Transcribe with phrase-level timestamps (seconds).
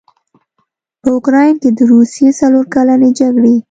[1.01, 3.55] په اوکراین کې د روسیې څلورکلنې جګړې